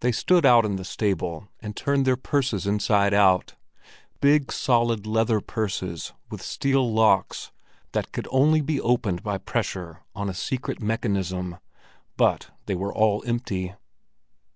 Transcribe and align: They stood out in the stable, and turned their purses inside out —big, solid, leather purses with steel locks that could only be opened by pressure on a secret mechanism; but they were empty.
They 0.00 0.10
stood 0.10 0.44
out 0.44 0.64
in 0.64 0.74
the 0.74 0.84
stable, 0.84 1.46
and 1.60 1.76
turned 1.76 2.04
their 2.04 2.16
purses 2.16 2.66
inside 2.66 3.14
out 3.14 3.54
—big, 4.20 4.50
solid, 4.50 5.06
leather 5.06 5.40
purses 5.40 6.12
with 6.30 6.42
steel 6.42 6.92
locks 6.92 7.52
that 7.92 8.10
could 8.10 8.26
only 8.32 8.60
be 8.60 8.80
opened 8.80 9.22
by 9.22 9.38
pressure 9.38 10.00
on 10.16 10.28
a 10.28 10.34
secret 10.34 10.82
mechanism; 10.82 11.58
but 12.16 12.50
they 12.66 12.74
were 12.74 12.92
empty. 13.24 13.74